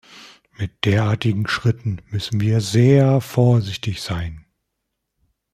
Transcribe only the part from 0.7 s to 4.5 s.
derartigen Schritten müssen wir sehr vorsichtig sein.